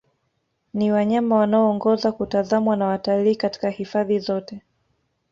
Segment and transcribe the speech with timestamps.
[0.73, 4.61] Ni wanyama wanaoongoza kutazamwa na watalii katika hifadhi zote